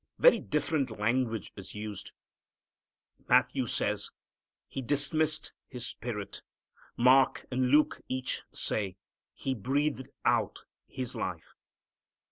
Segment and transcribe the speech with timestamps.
[0.17, 2.11] Very different language is used.
[3.29, 4.09] Matthew says,
[4.67, 6.41] "He dismissed His spirit."
[6.97, 8.97] Mark and Luke each say,
[9.35, 11.53] "He breathed out" His life.